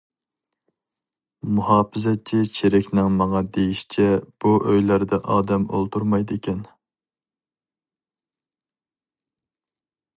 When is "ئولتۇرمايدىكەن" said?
5.69-6.67